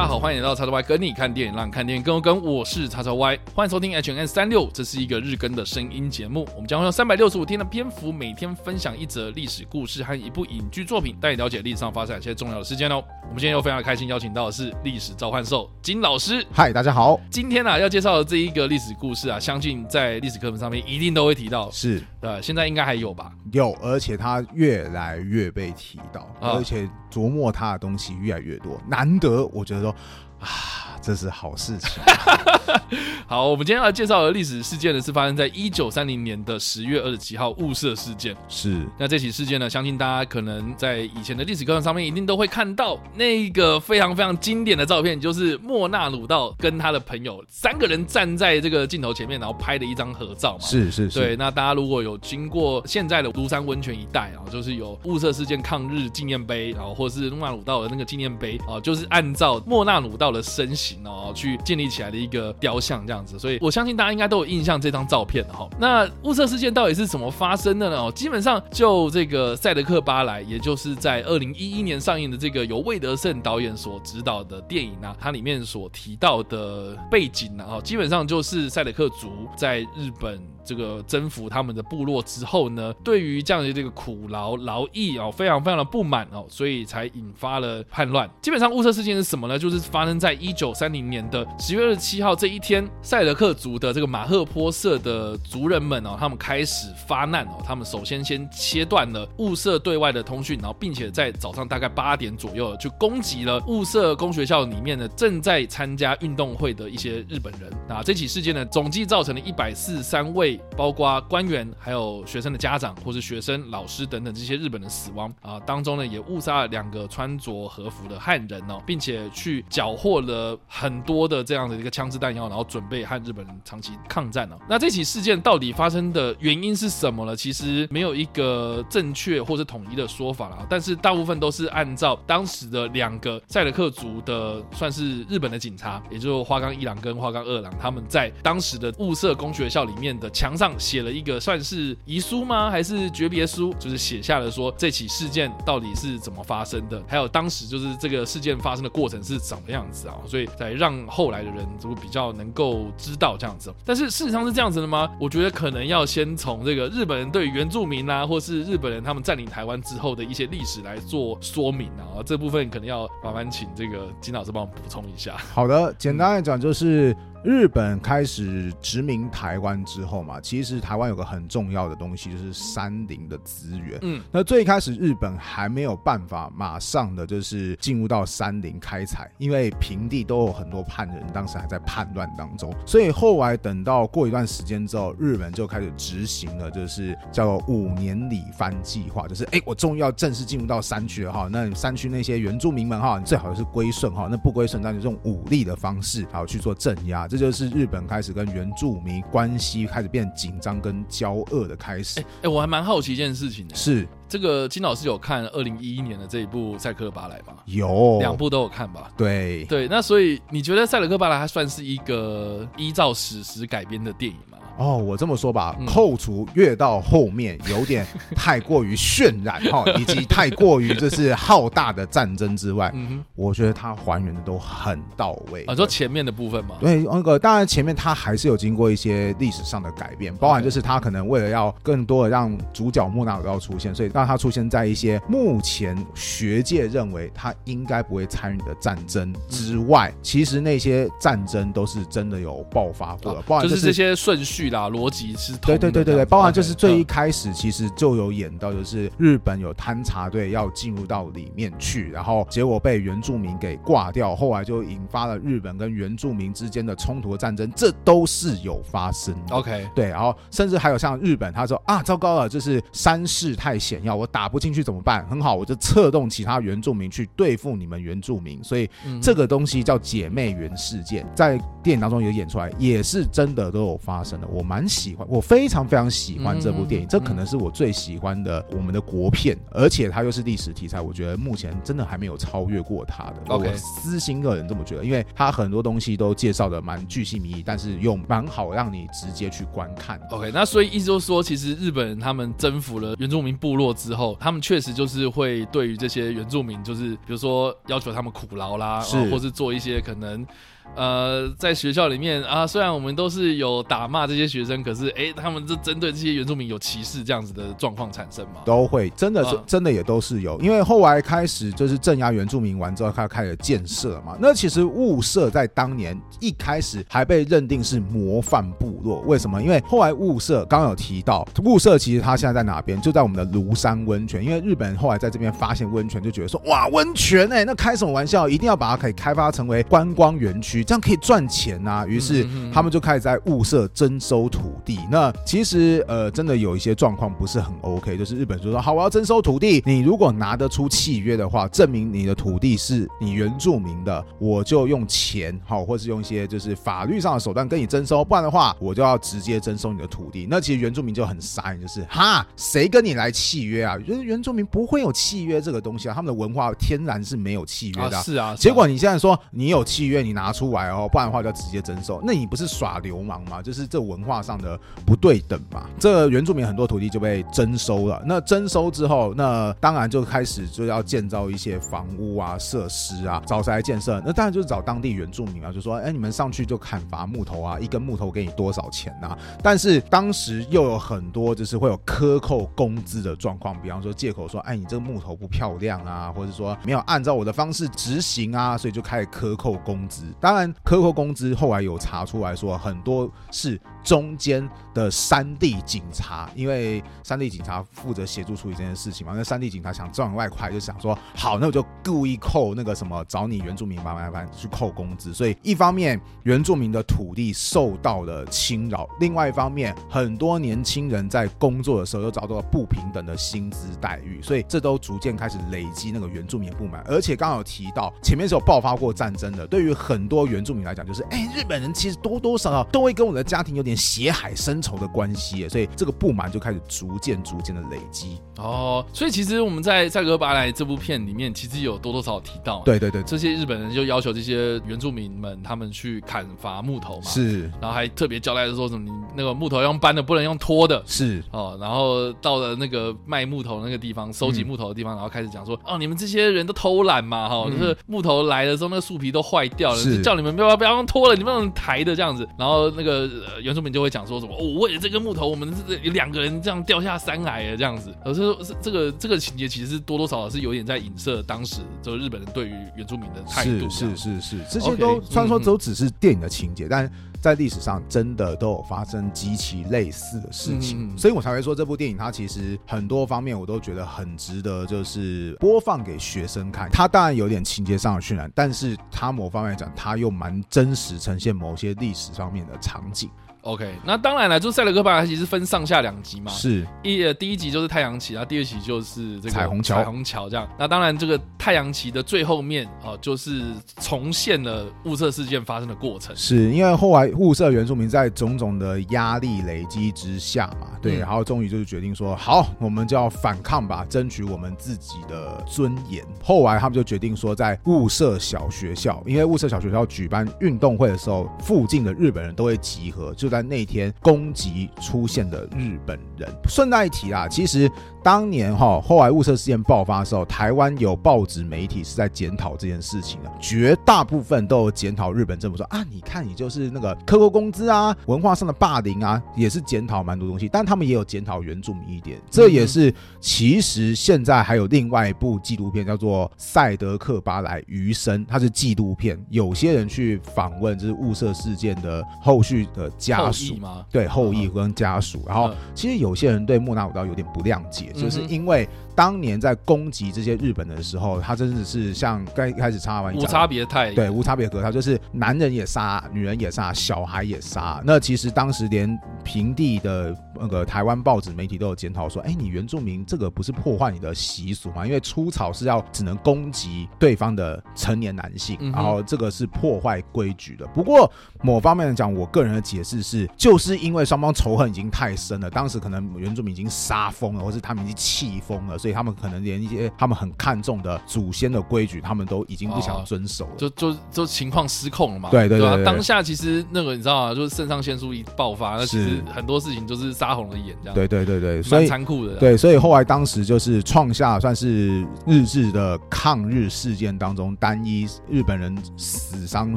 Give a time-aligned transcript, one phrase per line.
[0.00, 2.42] 大家好，欢迎来到叉叉 Y 跟你看电影，让你看电影更有梗。
[2.42, 6.48] 我是叉叉 Y，欢迎收听 H N 三六，这是一个日更的声音节目。
[6.54, 13.04] 我们将会用三百六十五天的篇幅，每天分享一则历史故事和一部影剧作品，带你了解历史上发生哪些重要的事件哦。
[13.30, 16.44] 我们今天又非常的开心，邀请到的是历史召唤兽金老师。
[16.52, 17.20] 嗨，大家好。
[17.30, 21.70] 今天呢、啊，要介绍的这一个历史故事啊，相信在历史课本上面一定都会提到。
[21.70, 23.30] 是，呃，现在应该还有吧？
[23.52, 29.94] 有，而且它越来越被提到，啊、而且琢磨它的东西越来越多，难得，我觉得说
[30.40, 30.89] 啊。
[31.02, 32.02] 这是好事情。
[33.26, 38.36] 好，我们今天要介绍的历史事件呢，是发生在一九三零年的十月二十七号雾社事件。
[38.48, 50.64] 是，那这起事件呢，相信大家可能在以前的历史课本上面一定都会看到那个非常非常经典的照片，就是莫纳鲁道跟他的朋友三个人站在这个镜头前面，然后拍的一张合照嘛。
[50.64, 51.20] 是是是。
[51.20, 60.89] 对，那大家如果有经过现在的庐山温泉一带啊，就是有雾社事件抗日纪念碑，然后或是莫纳鲁道的那个纪念碑啊，就是按照莫纳鲁道的身形。
[61.04, 65.68] 哦，去建立起来的一个雕像这样子，所以我相信大家应该都有印象这张照片哈。
[65.78, 68.10] 那物色事件到底是怎么发生的呢？
[68.12, 80.40] 基本上就这个赛德克巴莱，也就是在二零一一年上映的这个由魏德圣导演所执导的电影呢，它里面所提到的背景呢，哈，基本上就是赛德克族在日本。
[80.64, 88.28] 这个征服他们的部落之后呢，对于这样的这个苦劳劳役哦，非常非常的不满哦，所以才引发了叛乱。
[88.42, 89.58] 基本上雾社事件是什么呢？
[89.58, 107.70] 就是发生在一九三零年的十月二十七号这一天，赛德克族的这个马赫坡社的族人们哦，他们开始发难哦，他们首先先切断了雾社对外的通讯，然后并且在早上大概八点左右就攻击了雾社工学校里面的正在参加运动会的一些日本人。
[107.88, 110.49] 那这起事件呢，总计造成了一百四十三位。
[110.76, 124.56] 包括官员、还有学生的家长，或是学生、老师等等这些日本的死亡啊，当中呢也误杀了两个穿着和服的汉人哦，并且去缴获了很多的这样的一个枪支弹药，然后准备和日本人长期抗战哦。
[124.68, 127.36] 那这起事件到底发生的原因是什么呢？
[127.36, 140.70] 其实没有一个正确或是统一的说法啦，但是大部分都是按照当时的两个赛德克族的算是日本的警察，也就是花冈一郎跟花冈二郎，他们在当时的雾社公学校里面的墙上。
[140.78, 142.70] 写了一个算是遗书吗？
[142.70, 143.74] 还是诀别书？
[143.78, 150.14] 就是写下了说这起事件到底是怎么发生的，还有当时就是这个事件发生的过程是怎么样子啊？
[150.26, 153.72] 所以才让后来的人就比较能够知道这样子。
[153.84, 155.10] 但是事实上是这样子的吗？
[155.20, 162.22] 我觉得可能要先从这个日本人对原住民啊，或是日本人他们占领台湾之后的一些历史来做说明啊。
[162.24, 165.36] 这部分可能要麻烦请这个金老师帮我补充一下。
[165.52, 167.14] 好的，简单来讲就是。
[167.42, 173.98] 日本开始殖民台湾之后嘛，其实台湾有个很重要的东西，就是山林的资源。
[174.02, 182.70] 嗯，那最开始日本还没有办法马上的就是进入到山林开采，因为平地都有很多叛人，当时还在叛乱当中。
[182.84, 191.48] 所以后来等到过一段时间之后，日本就开始执行了，就是叫做五年里番计划，就是哎、欸，我终于要正式进入到山区了哈。
[191.50, 197.26] 那山区那些原住民们哈，你最好是归顺哈，那不归顺，那就用武力的方式好去做镇压。
[197.30, 202.18] 这就是日本开始跟原住民关系开始变紧张跟交恶的开始。
[202.18, 207.54] 哎、欸欸，我还蛮好奇一件事情的，是这个金老师有看二零一一年的这一部《赛克巴莱》吗？
[207.64, 209.10] 有，两部都有看吧？
[209.16, 214.56] 对对，那所以你觉得《赛德克巴莱》它算是一个依照史实改编的电影吗？
[214.78, 225.64] 哦，我这么说吧，扣除越到后面有点 太过于渲染哈，以及太过于就是浩大的战争之外，嗯，我觉得它还原的都很到位。
[225.64, 244.90] 啊，说前面的部分嘛，对，那个当然前面它还是有经过一些历史上的改变，包含就是它可能为了要更多的让主角莫纳鲁要出现，所以让他出现在一些目前学界认为他应该不会参与的战争之外，其实那些战争都是真的有爆发过的，包含就是这些顺序啦。
[244.90, 259.54] 逻辑是对对对对对，包含就是最一开始其实就有演到，就是日本有侦察队要进入到里面去，然后结果被原住民给挂掉，后来就引发了日本跟原住民之间的冲突的战争，这都是有发生的。
[259.54, 265.26] OK，对，然后甚至还有像日本，他说啊，糟糕了，就是山势太险要，我打不进去怎么办？
[265.28, 268.88] 很好，我就策动其他原住民去对付你们原住民，所以
[269.20, 274.46] 这个东西叫姐妹原事件，在电影当中有演出来，也是真的都有发生的。
[274.48, 283.36] 我蛮喜欢，我非常非常喜欢这部电影，这可能是我最喜欢的我们的国片，而且它又是历史题材，我觉得目前真的还没有超越过它的。
[283.48, 290.20] 我私心个人这么觉得，因为它很多东西都介绍的蛮巨细靡遗，但是又蛮好让你直接去观看。
[290.30, 300.46] OK，那所以意思就是说，其实日本人他们征服了原住民部落之后，他们确实就是会对于这些原住民，就是比如说要求他们苦劳啦，是或是做一些可能。
[300.96, 308.60] 呃，在学校里面啊，虽然我们都是有打骂这些学生，可是哎、欸，他们这针对这些原住民有歧视这样子的状况产生吗？
[308.64, 314.36] 都会，真的是、嗯、真的也都是有，因为后来开始就是镇压原住民完之后，他开始建设嘛。
[314.38, 319.62] 那其实雾社在当年一开始还被认定是模范部落，为什么？
[319.62, 323.00] 因为后来雾社刚刚有提到，雾社其实它现在在哪边？
[323.00, 328.48] 就在我们的庐山温泉，因为日本人后来在这边发现温泉，就觉得说哇，温泉哎、欸，那开什么玩笑？
[328.48, 330.79] 一定要把它可以开发成为观光园区。
[330.84, 334.98] 这样可以赚钱呐、啊，于是他们就开始在物色征收土地。
[335.10, 350.46] 那其实呃，真的有一些状况不是很 OK，就是日本就说好，我要征收土地，你如果拿得出契约的话，证明你的土地是你原住民的，我就用钱好，或是用一些就是法律上的手段跟你征收，不然的话，我就要直接征收你的土地。
[350.48, 353.96] 那其实原住民就很傻眼，就是哈，谁跟你来契约啊？
[354.06, 358.16] 原原住民不会有契约这个东西啊，他们的文化天然是没有契约的。
[358.16, 361.08] 啊是啊，结果你现在说你有契约，你拿出来哦。
[361.10, 363.62] 不然的话就直接征收，那你不是耍流氓吗？
[363.62, 365.84] 就是这文化上的不对等嘛。
[365.98, 374.20] 这原住民很多土地就被征收了，那征收之后，那当然就开始就要建造一些房屋啊、设施啊，找谁来建设？
[374.24, 379.36] 那当然就是找当地原住民啊，就说，哎，你们上去就砍伐木头啊，一根木头给你多少钱啊？
[379.62, 390.24] 但是当时又有很多就是会有克扣工资的状况，比方说借口说，哎，你这个木头不漂亮啊，或者说没有按照我的方式执行啊，所以就开始克扣工资。
[390.40, 391.00] 当当然克。
[391.00, 399.32] 扣工资，后来有查出来说，很多是中间的山地警察，因为山地警察负责协助处理这件事情嘛。
[399.34, 405.32] 那山地警察想赚外快，就想说好，那我就故意扣那个什么，找你原住民麻烦去扣工资。
[405.32, 417.02] 所以一方面原住民的土地受到了侵扰，另外一方面很多年轻人在工作的时候又遭到了不平等的薪资待遇，所以这都逐渐开始累积那个原住民不满。
[417.06, 428.38] 而且刚刚有提到前面是有爆发过战争的，对于很多原住民来讲，就是哎，日本人其实多多少少都会跟我的家庭有点血海深仇的关系，所以这个不满就开始逐渐逐渐的累积。
[428.58, 441.42] 哦，所以其实我们在《赛格巴莱》这部片里面，其实有多多少少提到，对对对，这些日本人就要求这些原住民们他们去砍伐木头嘛，是，然后还特别交代说什么，你那个木头要用搬的，不能用拖的，是。
[441.52, 453.28] 哦，然后到了那个卖木头那个地方，收集木头的地方，嗯、然后开始讲说，哦，你们这些人都偷懒嘛，哈、哦，嗯、就是木头来的时候，那个树皮都坏掉了，是叫你们不要不要用拖了，你们用抬的这样子，然后那个
[453.60, 467.10] 原住民就会讲说什么，哦，为了这根木头，我们是有两个人这样掉下山来了这样子，可是是这个这个情节其实多多少少是有点在影射当时就日本人对于原住民的态度，是是是是，这些都虽然说都只是电影的情节，但。
[467.40, 476.90] 在历史上真的都有发生极其类似的事情，嗯、所以我才会说这部电影它其实很多方面我都觉得很值得，就是播放给学生看。
[476.90, 483.30] 它当然有点情节上的渲染，但是它某方面来讲，它又蛮真实呈现某些历史方面的场景。
[483.62, 490.66] OK，那当然了，就赛德克巴莱其实分上下两集嘛，是一呃第一集就是太阳旗，然后第二集就是这个彩虹桥，彩虹桥这样。
[490.78, 493.62] 那当然，这个太阳旗的最后面啊、呃，就是
[494.00, 496.34] 重现了雾社事件发生的过程。
[496.34, 506.24] 是因为后来雾社原住民在种种的压力累积之下嘛，对，嗯、然后终于就是决定说，好，我们就要反抗吧，争取我们自己的尊严。
[506.42, 513.49] 后来他们就决定说，在雾社小学校，因为雾社小学校举办运动会的时候，附近的日本人都会集合，就。
[513.50, 517.90] 在那天攻击出现的日本人，顺带一提啊，其实
[518.22, 543.39] 当年哈后来雾社事件爆发的时候，台湾有报纸媒体是在检讨这件事情的，绝大部分都有检讨日本政府说啊，你看你就是那个克扣工资啊，文化上的霸凌啊，也是检讨蛮多东西，但他们也有检讨原住民一点，这也是其实现在还有另外一部纪录片叫做《赛德克巴莱余生》，它是纪录片，有些人去访问就是雾社事件的后续的家。
[543.46, 544.04] 家属吗？
[544.10, 548.88] 对，后裔跟家属，然后其实有些人对莫纳鲁道有点不谅解，就是因为。
[549.20, 558.00] 当年在攻击这些日本的时候，他真的是像刚一开始插完无差别太对无差别格他就是男人也杀，女人也杀，小孩也杀。
[558.02, 565.04] 那其实当时连平地的那个台湾报纸媒体都有检讨说，哎，你原住民这个不是破坏你的习俗吗？
[565.06, 570.86] 因为出草是要只能攻击对方的成年男性，然后这个是破坏规矩的。
[570.94, 585.50] 不过某方面来讲，我个人的解释是，就是因为双方仇恨已经太深了，当时可能原住民已经杀疯了，或是他们已经气疯了，所以他们可能连一些他们很看重的祖先的规矩，他们都已经不想遵守了，就就就情况失控了嘛。
[585.50, 587.54] 对对对，当下其实那个你知道吗？
[587.54, 591.14] 就是肾上腺素一爆发，那其实很多事情就是杀红了眼这样。
[591.14, 592.54] 对对对对，所以蛮残酷的。
[592.56, 599.96] 对，所以后来当时就是创下算是日治的抗日事件当中单一日本人死伤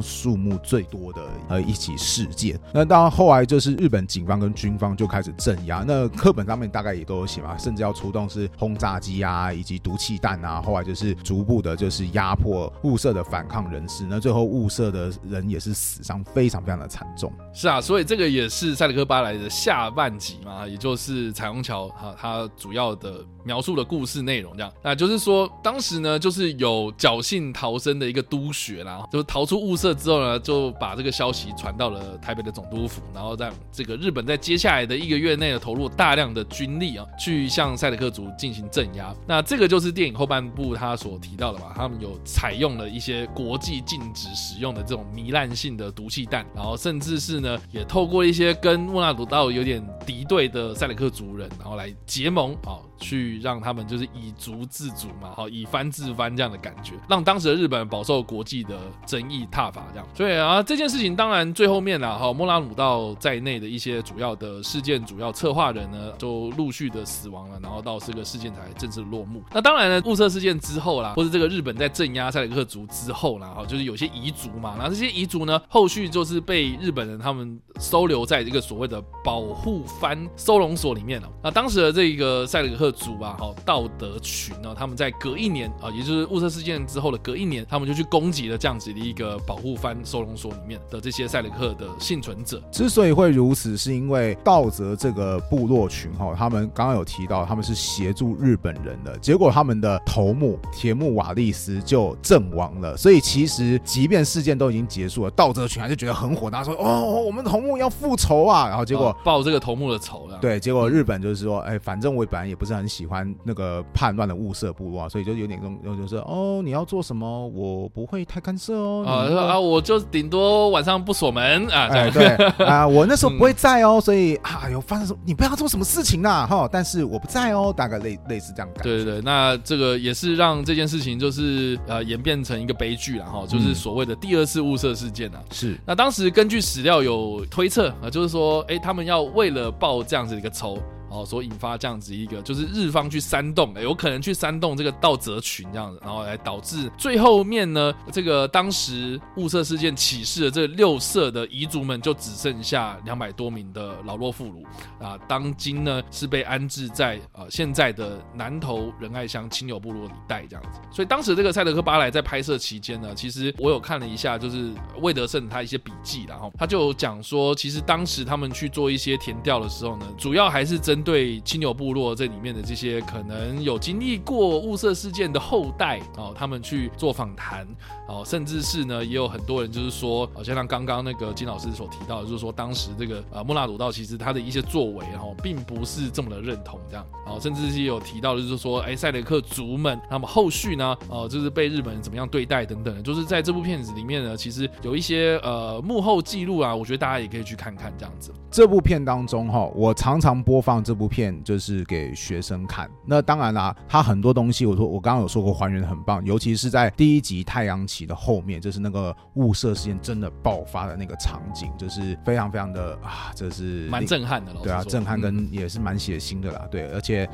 [0.00, 2.58] 数目最多的呃一起事件。
[2.72, 10.60] 那到后来就是日本警方跟军方就开始镇压，那课本上面大概也都有写嘛，甚至要出动是轰炸垃圾啊，以及毒气弹啊。
[10.62, 14.04] 后来就是逐步的，就是压迫雾社的反抗人士。
[14.08, 17.32] 那最后雾社的人也是死伤非常非常的惨重。
[17.52, 24.72] 是啊，所以这个也是赛德克巴莱的下半集嘛，也就是彩虹桥哈，它主要的描述的故事内容这样。
[24.82, 39.14] 那就是说，当时呢，就是有侥幸逃生的一个督学啦，就是逃出雾社之后呢，就把这个消息传到了台北的总督府，然后让这个日本在接下来的一个月内呢，投入大量的军力啊，去向赛德克族进行镇压。
[39.26, 52.78] 那这个就是电影后半部他所提到的嘛，他们有采用了一些国际禁止使用的这种糜烂性的毒气弹，然后甚至是呢，也透过一些跟莫那鲁道有点敌对的赛德克族人，然后来结盟啊。
[53.00, 60.06] 去让他们就是以族自主嘛，好，以番制番这样的感觉，让当时的日本饱受国际的争议挞伐这样。
[60.14, 69.42] 所以啊，这件事情当然最后面啦，哈，莫那鲁道在内的一些主要的事件主要策划人呢，就陆续的死亡了，然后到这个事件才正式落幕。
[69.52, 81.28] 那当然呢，雾社事件之后啦，或者这个日本在镇压塞雷克族之后啦，哈，就是有些彝族嘛，然后这些彝族呢，后续就是被日本人他们收留在这个所谓的保护藩收容所里面了。
[81.42, 92.62] 那当时的这个塞雷克族啊，哈道德群呢，他们在隔一年啊，也就是雾社事件之后的隔一年，他们就去攻击了这样子的一个保护藩收容所里面的这些塞雷克的幸存者。
[92.72, 102.96] 之所以会如此，是因为道泽这个部落群哈，他们刚刚有提到他们是协助日本人的，结果他们的头目铁木瓦利斯就阵亡了。
[102.96, 108.66] 所以其实即便事件都已经结束了，道泽群还是觉得很火大，说哦，我们头目要复仇啊！
[108.66, 110.38] 然后结果报这个头目的仇了。
[110.40, 112.88] 对，结果日本就是说，哎，反正我本来也不是很。
[112.94, 119.02] 喜欢那个叛乱的物色部落，啊所以就有点那种，就是哦，你要做什么，我不会太干涉哦。
[119.04, 121.88] 啊，啊，我就顶多晚上不锁门啊。
[121.90, 122.26] 哎，对
[122.64, 126.68] 啊，我那时候不会在哦，所以啊，有发生什么，你不要做什么事情啦，哈。
[126.70, 128.82] 但是我不在哦，大概类类似这样感觉。
[128.84, 135.42] 对对对，那这个也是让这件事情就是呃演变成一个悲剧了哈，就是所谓的第二次物色事件啊。
[135.50, 135.76] 是。
[135.86, 140.78] 那当时根据史料有推测啊，就是说，哎，他们要为了报这样子的一个仇。
[141.14, 154.64] 哦，所引发这样子一个，就是日方去煽动，有可能去煽动这个道泽群这样子，然后来导致最后面呢，这个当时雾社事件起事的这六社的遗族们就只剩下两百多名的老弱妇孺
[155.04, 160.80] 啊，当今呢是被安置在呃现在的南投仁爱乡亲友部落一带这样子。
[160.90, 177.66] 所以当时这个赛德克巴莱在拍摄期间呢，其实我有看了一下，就是魏德胜他一些笔记，然后他就讲说，其实当时他们去做一些填调的时候呢，主要还是针对青牛部落这里面的这些可能有经历过雾社事件的后代哦，他们去做访谈
[178.08, 198.32] 哦，甚至是呢，也有很多人就是说，好像像刚刚那个金老师所提到，就是说当时这个呃莫那鲁道其实他的一些作为，哦并不是这么的认同这样，哦，甚至是有提到的就是说，哎，赛雷克族们，那么后续呢，哦，就是被日本人怎么样对待等等的，就是在这部片子里面呢，其实有一些呃幕后记录啊，我觉得大家也可以去看看这样子。
[198.50, 201.24] 这部片当中哈，我常常播放这部片。
[201.42, 202.90] 就是给学生看。
[203.04, 217.28] 那当然啦，它很多东西，我说我刚刚有说过，还原的很棒，尤其是在第一集太阳旗的后面，就是那个雾社事件真的爆发的那个场景，就是非常非常的啊，这是蛮震撼的，对啊，震撼跟也是蛮血腥的啦，对，而且。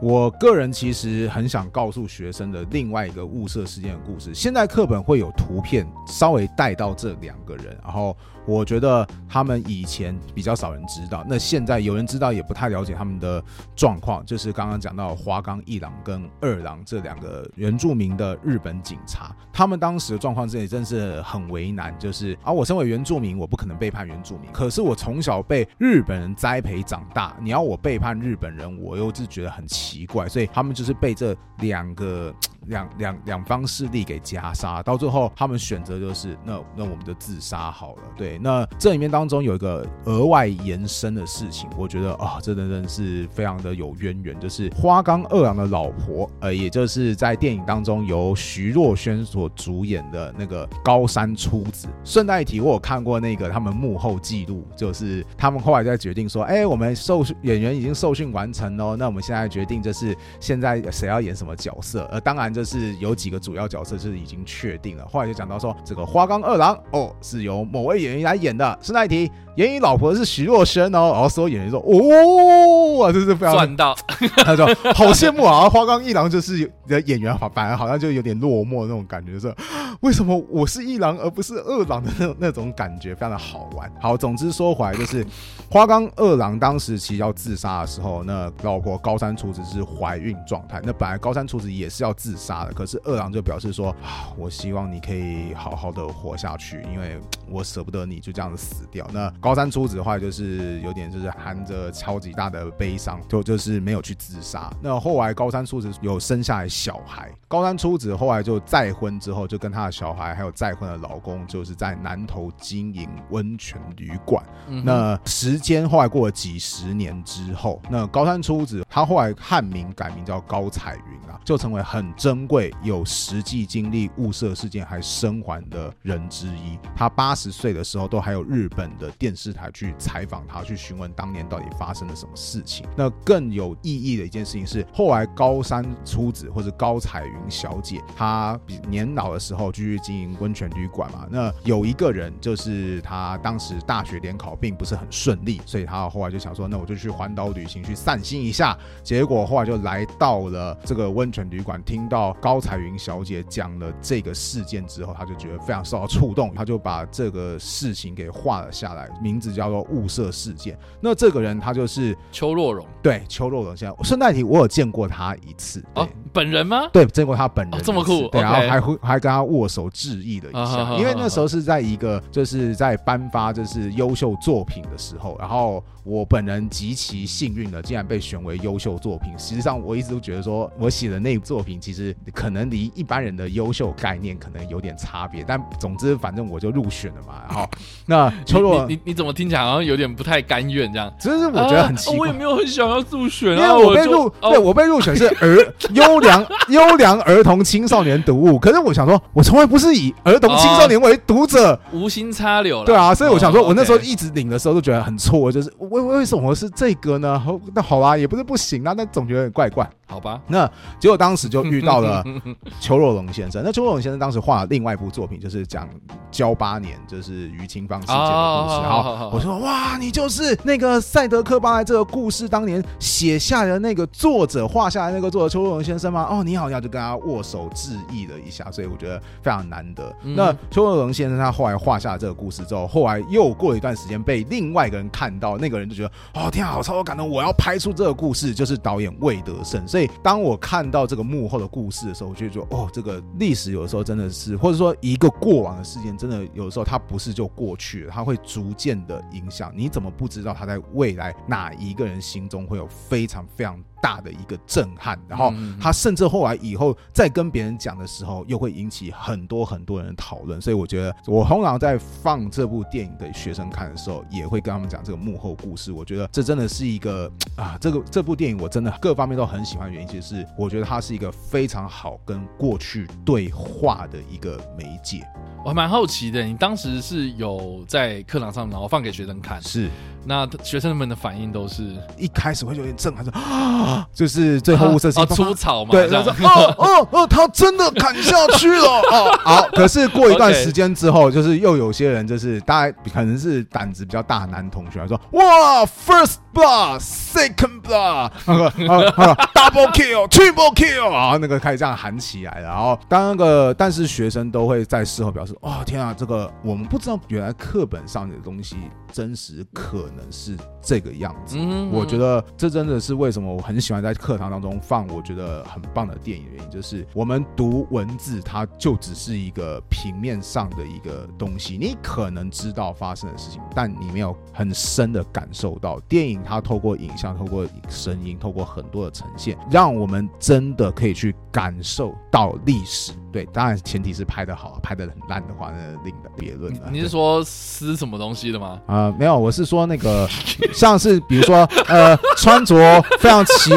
[0.00, 4.34] 我个人其实很想告诉学生的另外一个雾色事件的故事。
[4.34, 13.42] 现在课本会有图片稍微带到这两个人，然后我觉得他们以前比较少人知道，那现在有人知道也不太了解他们的
[13.76, 14.24] 状况。
[14.26, 21.96] 就是刚刚讲到花冈一郎跟二郎这两个原住民的日本警察，他们当时的状况这里真是很为难。
[21.98, 29.92] 就是啊，我身为原住民，我不可能背叛原住民，可是我从小被日本人栽培长大，你要我背叛日本人，我又是觉得很奇。
[29.92, 32.34] 奇怪，所以他们就是被这两个
[32.66, 38.02] 两两两方势力给夹杀，到最后他们选择就是那那我们就自杀好了。
[38.16, 51.88] 对，那这里面当中有一个额外延伸的事情，我觉得啊，这真的是非常的有渊源，就是花冈二郎的老婆，呃，也就是在电影当中由徐若瑄所主演的那个高山初子。
[52.04, 65.06] 顺带一提，我有看过那个他们幕后记录，就是他们后来在决定说，哎，我们受演员已经受训完成哦，那我们现在决定就是现在谁要演什么角色，呃，当然这是有几个主要角色是已经确定了。
[65.10, 68.78] 后来就讲到说，这个花冈二郎哦，是由某位演员来演的。
[68.82, 69.30] 是那一提。
[69.56, 73.94] 演你老婆是徐若瑄哦，然后所有演员说哦，啊，这是非常赚到，
[74.38, 75.68] 他说好羡慕啊！
[75.68, 79.54] 花冈一郎就是的演员，好反而好像就有点落寞那种感觉，是
[80.02, 83.88] 为什么我是一郎而不是二郎的那那种感觉，非常的好玩。
[84.00, 85.24] 好，总之说回来就是
[85.70, 99.06] 花冈二郎当时其实要自杀的时候，那老婆高山初子是怀孕状态，那本来高山初子也是要自杀的，可是二郎就表示说啊，我希望你可以好好的活下去，因为我舍不得你就这样子死掉。
[99.12, 104.68] 那高山初子的话，就是有点就是含着超级大的悲伤，就就是没有去自杀。
[104.82, 114.42] 那后来高山初子有生下来小孩，高山初子后来就再婚之后，就跟他小孩还有再婚的老公，就是在南投经营温泉旅馆。
[114.68, 126.78] 嗯、那时间后来过了几十年之后，那高山初子他后来汉名改名叫高彩云啊，就成为很珍贵、有实际经历雾色事件还生还的人之一。
[126.96, 129.32] 他八十岁的时候，都还有日本的电。
[129.32, 132.86] 电视台去采访他，去询问当年到底发生了什么事情。
[132.94, 141.26] 那更有意义的一件事情是，后来高山初子或者高彩云小姐，她比年老的时候继续经营温泉旅馆嘛。
[141.28, 148.78] 那有一个人就是他当时大学联考并不是很顺利，所以他后来就想说，那我就去环岛旅行去散心一下。
[149.02, 159.08] 结果后来就来到了这个温泉旅馆，听到高彩云小姐讲了这个事件之后，他就觉得非常受到触动，他就把这个事情给画了下来。
[159.20, 160.78] 名字叫做雾社事件。
[161.02, 163.76] 那这个人他就是邱若荣，对，邱若荣。
[163.76, 165.82] 现在顺带提，我有见过他一次。
[165.94, 166.88] 哦，本人吗？
[166.92, 168.28] 对，见过他本人，这么酷。
[168.28, 170.96] 对，然后还会还跟他握手致意了一下。
[170.98, 179.32] 因为那时候是在一个就是在颁发就是优秀作品的时候，然后我本人极其幸运的，竟然被选为优秀作品。
[179.38, 187.42] 实际上，我一直都觉得说我写的那部作品其实可能离一般人的优秀概念可能有点差别，但总之反正我就入选了嘛。
[187.48, 187.68] 然后
[188.06, 188.98] 那邱若你。
[189.04, 191.12] 你怎么听起来好像有点不太甘愿这样？
[191.18, 198.58] 其实我觉得很奇怪，我也没有很想要入选，因为我被入，对我被入选是儿优良优良儿童青少年读物。
[198.58, 202.84] 可是我想说，我从来不是以儿童青少年为读者，无心插柳了。
[202.84, 207.42] 对啊，所以我想说，我那时候一直领的时候都觉得很错，就是为为什么是这个呢？
[207.74, 209.88] 那好吧，也不是不行啊，但总觉得有点怪怪。
[210.12, 210.70] 好吧，那
[211.00, 212.22] 结果当时就遇到了
[212.80, 213.62] 邱若龙先生。
[213.64, 215.88] 那邱若龙先生当时画了另外一部作品，就是讲
[216.30, 218.74] 交八年，就是于清芳事件的故事。
[218.86, 226.26] 好，我说哇，你就是那个赛德克巴莱这个故事当年写下的那个作者，画下来那个作者邱若龙先生吗？
[226.30, 230.14] 哦，你好，然后就跟他握手致意了一下，所以我觉得非常难得。
[230.22, 240.01] 那邱若龙先生他后来画下这个故事之后，后来又过了一段时间被另外一个人看到，那个人就觉得哦天啊，好超有感动，我要拍出这个故事，就是导演魏德胜，所以。
[240.22, 249.72] 当我看到这个幕后的故事的时候，我就觉得哦，这个历史有的时候真的是，或者说一个过往的事件，真的有的时候它不是就过去了，它会逐渐的影响。
[249.74, 255.18] 你怎么不知道它在未来哪一个人心中会有非常非常大的一个震撼？
[255.28, 260.60] 然后他甚至后来以后再跟别人讲的时候，又会引起很多很多人的讨论。
[260.60, 265.92] 所以我觉得，我通常在放这部电影给学生看的时候，也会跟他们讲这个幕后故事。
[265.92, 270.08] 我觉得这真的是一个啊，这个这部电影我真的各方面都很喜欢的原因。
[270.08, 275.22] 其实是我觉得它是一个非常好跟过去对话的一个媒介。
[275.64, 279.62] 我还蛮好奇的，你当时是有在课堂上然后放给学生看？
[279.62, 279.88] 是。
[280.24, 308.76] 那学生们的反应都是一开始会有点震撼，说啊， 就是最后雾社哦出草嘛，对，他说哦哦哦，他真的砍下去了 哦，好，可是过一段时间之后，就是又有些人就是大家可能是胆子比较大的男同学说哇，first blood，second blood，double kill，triple kill，然后那个开始这样喊起来了，然后当那个但是学生都会在事后表示，哦天啊，这个我们不知道原来课本上的东西
[309.12, 311.56] 真实可能是这个样子。
[311.58, 325.98] 嗯，我觉得这真的是为什么我很喜欢在课堂当中放我觉得很棒的电影的原因，就是我们读文字，它就只是一个平面上的一个东西，你可能知道发生的事情，但你没有很深的感受到。
[326.08, 333.12] 电影它透过影像、透过声音、透过很多的呈现，让我们真的可以去感受到历史。
[333.32, 336.90] 对，当然前提是拍的好，拍的很烂的话，那另当别论了。
[336.92, 338.80] 你是说撕什么东西的吗？
[338.86, 340.28] 啊、呃，没有，我是说那个，
[340.72, 343.70] 像是比如说，呃，穿着非常奇，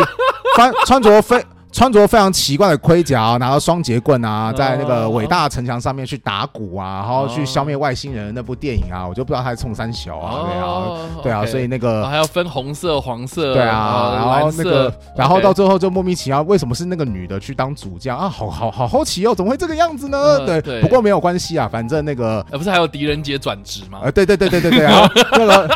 [0.56, 1.44] 穿穿着非。
[1.76, 10.82] 穿着非常奇怪的盔甲，拿到双节棍啊，在那个伟大的城墙上面去打鼓啊，然后去消灭外星人那部电影啊，我就不知道他是冲三小啊，对啊，
[11.24, 18.30] 对啊，所以那个还要分红色、黄色，对啊，然后那个，然后到最后就莫名其妙，为什么是那个女的去当主将啊？
[18.30, 20.46] 好好好好奇哦，怎么会这个样子呢？
[20.46, 24.00] 对对，不过没有关系啊，反正那个，呃，不是还有狄仁杰转职吗？
[24.02, 25.70] 呃，对对对对对对啊， 那个。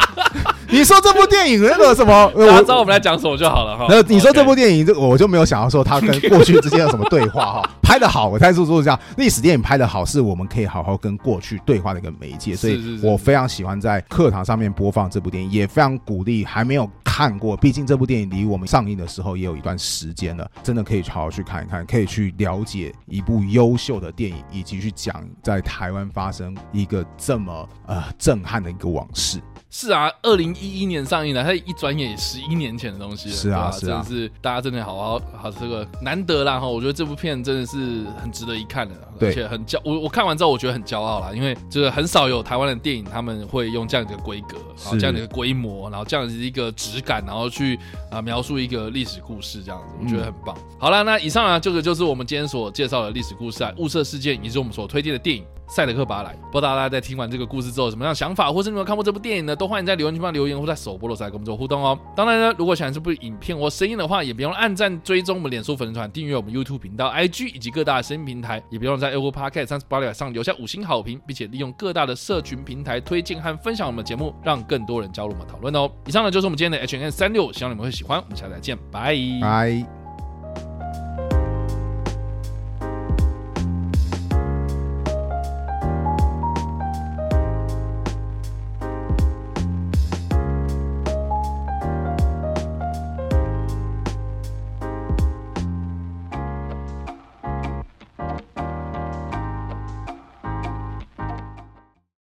[0.72, 3.88] 你说这部电影那个什么， 大家知道我们来讲什么就好了哈。
[3.90, 7.70] 那你说这部电影，这我就没有想要说它跟 过去之间有什么对话哈。
[7.82, 12.56] 拍的好，我再说说一下，历史电影拍的好，是我们可以好好跟过去对话的一个媒介。
[12.56, 29.40] 所以我非常喜欢在课堂上面播放这部电影，也非常鼓励还没有看过，毕竟这部电影离我们上映的时候也有一段时间了，真的可以好好去看一看，可以去了解一部优秀的电影，以及去讲在台湾发生一个这么呃震撼的一个往事。
[29.72, 33.36] 是啊，二零一一年上映的，它一转眼也十一年前的东西了。
[33.36, 36.68] 是啊，是啊，真的是大家真的好好好这个难得啦哈！
[36.68, 47.80] 我觉得这部片真的是很值得一看的，对而且很骄我我看完之后我觉得很骄傲啦，因为就是很少有台湾的电影他们会用这样的规格，然后这样的一个规模，然后这样的一个质感，然后去
[48.12, 50.56] 啊描述一个历史故事这样子，我觉得很棒。
[50.58, 55.44] 嗯、好了，那以上呢这个就是我们今天所介绍的历史故事啊，雾社事件，也是我们所推荐的电影。
[55.72, 59.56] 赛德克·巴莱，不知道大家在听完这个故事之后有什么样的想法，或是你们看过这部电影呢？
[59.56, 61.96] 都欢迎在留言区帮留言，或在首播的时候跟我们做互动哦。
[62.16, 75.90] 当然呢，如果喜欢这部影片或声音的话，也别忘了按赞、追踪我们脸书粉丝团、订阅我们 YouTube 频道、IG 以及各大的声音平台，也别忘了在 Apple Podcast 三十八点上留下五星好评，并且利用各大的社群平台推荐和分享我们的节目，让更多人加入我们讨论哦。
[76.06, 78.22] 以上呢就是我们今天的 H N 36，希望你们会喜欢。
[78.22, 79.99] 我们下次再见，拜拜。